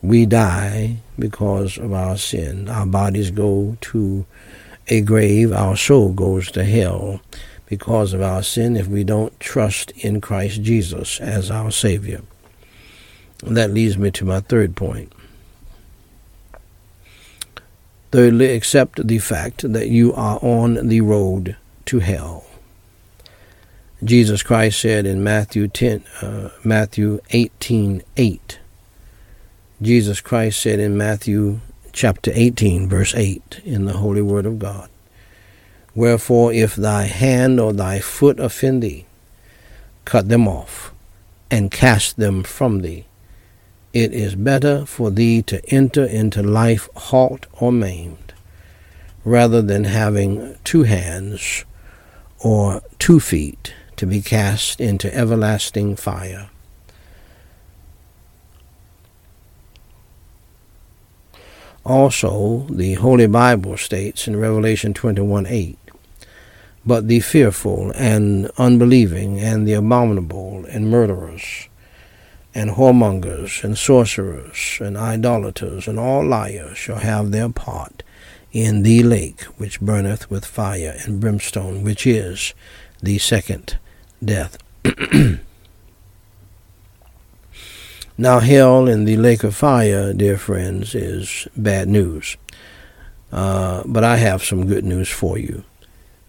we 0.05 0.25
die 0.25 0.97
because 1.17 1.77
of 1.77 1.91
our 1.93 2.17
sin. 2.17 2.69
Our 2.69 2.85
bodies 2.85 3.31
go 3.31 3.77
to 3.81 4.25
a 4.87 5.01
grave, 5.01 5.51
our 5.51 5.75
soul 5.75 6.13
goes 6.13 6.51
to 6.51 6.63
hell 6.63 7.21
because 7.67 8.13
of 8.13 8.21
our 8.21 8.43
sin 8.43 8.75
if 8.75 8.87
we 8.87 9.03
don't 9.03 9.37
trust 9.39 9.91
in 9.91 10.21
Christ 10.21 10.61
Jesus 10.61 11.19
as 11.19 11.49
our 11.49 11.71
Savior. 11.71 12.21
And 13.43 13.57
that 13.57 13.71
leads 13.71 13.97
me 13.97 14.11
to 14.11 14.25
my 14.25 14.39
third 14.39 14.75
point. 14.75 15.11
Thirdly, 18.11 18.53
accept 18.53 19.05
the 19.05 19.19
fact 19.19 19.71
that 19.73 19.89
you 19.89 20.13
are 20.13 20.39
on 20.41 20.87
the 20.87 21.01
road 21.01 21.57
to 21.85 21.99
hell. 21.99 22.45
Jesus 24.03 24.43
Christ 24.43 24.79
said 24.79 25.05
in 25.05 25.23
Matthew 25.23 25.67
10, 25.67 26.03
uh, 26.21 26.49
Matthew 26.63 27.19
18, 27.31 28.03
8, 28.15 28.59
Jesus 29.81 30.21
Christ 30.21 30.61
said 30.61 30.79
in 30.79 30.97
Matthew 30.97 31.59
chapter 31.91 32.31
18, 32.33 32.87
verse 32.87 33.15
8, 33.15 33.61
in 33.65 33.85
the 33.85 33.93
Holy 33.93 34.21
Word 34.21 34.45
of 34.45 34.59
God, 34.59 34.89
Wherefore, 35.95 36.51
if 36.51 36.75
thy 36.75 37.03
hand 37.03 37.59
or 37.59 37.71
thy 37.71 37.99
foot 37.99 38.39
offend 38.39 38.83
thee, 38.83 39.05
cut 40.03 40.27
them 40.27 40.47
off, 40.47 40.93
and 41.49 41.71
cast 41.71 42.17
them 42.17 42.43
from 42.43 42.81
thee. 42.81 43.05
It 43.93 44.13
is 44.13 44.35
better 44.35 44.85
for 44.85 45.09
thee 45.09 45.41
to 45.43 45.65
enter 45.69 46.03
into 46.03 46.43
life 46.43 46.89
halt 46.95 47.45
or 47.53 47.71
maimed, 47.71 48.33
rather 49.23 49.61
than 49.61 49.85
having 49.85 50.57
two 50.65 50.83
hands 50.83 51.63
or 52.39 52.81
two 52.99 53.21
feet 53.21 53.73
to 53.95 54.05
be 54.05 54.21
cast 54.21 54.81
into 54.81 55.13
everlasting 55.15 55.95
fire. 55.95 56.49
Also, 61.85 62.65
the 62.69 62.95
Holy 62.95 63.27
Bible 63.27 63.77
states 63.77 64.27
in 64.27 64.35
Revelation 64.35 64.93
21 64.93 65.45
8, 65.45 65.77
but 66.85 67.07
the 67.07 67.19
fearful 67.19 67.91
and 67.95 68.51
unbelieving 68.57 69.39
and 69.39 69.67
the 69.67 69.73
abominable 69.73 70.65
and 70.69 70.89
murderers 70.89 71.67
and 72.53 72.71
whoremongers 72.71 73.63
and 73.63 73.77
sorcerers 73.77 74.77
and 74.79 74.95
idolaters 74.95 75.87
and 75.87 75.99
all 75.99 76.25
liars 76.25 76.77
shall 76.77 76.97
have 76.97 77.31
their 77.31 77.49
part 77.49 78.03
in 78.51 78.83
the 78.83 79.03
lake 79.03 79.41
which 79.57 79.81
burneth 79.81 80.29
with 80.29 80.45
fire 80.45 80.95
and 81.03 81.19
brimstone, 81.19 81.83
which 81.83 82.07
is 82.07 82.53
the 83.03 83.17
second 83.17 83.77
death. 84.23 84.57
now, 88.17 88.39
hell 88.39 88.87
and 88.87 89.05
the 89.05 89.17
lake 89.17 89.43
of 89.43 89.53
fire, 89.53 90.13
dear 90.13 90.37
friends, 90.37 90.95
is 90.95 91.49
bad 91.57 91.89
news. 91.89 92.37
Uh, 93.29 93.83
but 93.85 94.05
I 94.05 94.15
have 94.15 94.41
some 94.41 94.67
good 94.67 94.85
news 94.85 95.09
for 95.09 95.37
you. 95.37 95.65